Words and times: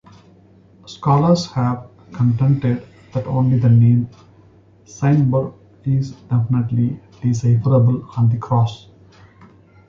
Scholars 0.87 1.45
have 1.51 1.87
contended 2.11 2.87
that 3.13 3.27
only 3.27 3.59
the 3.59 3.69
name 3.69 4.09
"Cyneburh" 4.83 5.53
is 5.85 6.13
definitely 6.27 6.99
decipherable 7.21 8.09
on 8.17 8.29
the 8.29 8.37
cross. 8.39 8.87